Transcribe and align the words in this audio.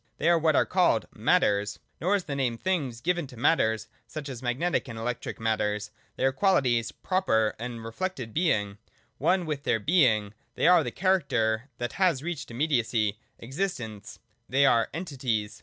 They 0.17 0.29
are 0.29 0.39
what 0.39 0.55
are 0.55 0.65
called 0.65 1.05
Matters. 1.13 1.77
Nor 1.99 2.15
is 2.15 2.23
the 2.23 2.35
name' 2.35 2.57
things' 2.57 3.01
given 3.01 3.27
to 3.27 3.37
Matters, 3.37 3.87
such 4.07 4.29
as 4.29 4.41
magnetic 4.41 4.87
and 4.87 4.97
electric 4.97 5.39
matters. 5.39 5.91
They 6.15 6.25
are 6.25 6.31
qualities 6.31 6.91
pro 6.91 7.21
per, 7.21 7.53
a 7.59 7.69
reflected 7.79 8.33
Being,— 8.33 8.79
one 9.29 9.45
with 9.45 9.61
their 9.61 9.79
Being,— 9.79 10.33
they 10.55 10.65
are 10.67 10.83
the 10.83 10.89
character 10.89 11.69
that 11.77 11.93
has 11.93 12.23
reached 12.23 12.49
immediacy, 12.49 13.19
existence: 13.37 14.17
they 14.49 14.65
are' 14.65 14.89
entities.' 14.91 15.59